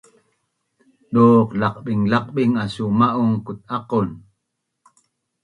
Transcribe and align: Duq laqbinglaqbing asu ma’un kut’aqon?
Duq 1.13 1.47
laqbinglaqbing 1.61 2.53
asu 2.63 2.83
ma’un 2.99 3.31
kut’aqon? 3.45 4.07